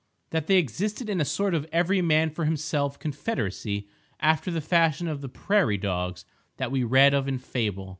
—that 0.31 0.47
they 0.47 0.57
existed 0.57 1.11
in 1.11 1.21
a 1.21 1.23
sort 1.23 1.53
of 1.53 1.67
every 1.71 2.01
man 2.01 2.31
for 2.31 2.45
himself 2.45 2.97
confederacy, 2.97 3.87
after 4.19 4.49
the 4.49 4.59
fashion 4.59 5.07
of 5.07 5.21
the 5.21 5.29
"prairie 5.29 5.77
dogs" 5.77 6.25
that 6.57 6.71
we 6.71 6.83
read 6.83 7.13
of 7.13 7.27
in 7.27 7.37
fable. 7.37 7.89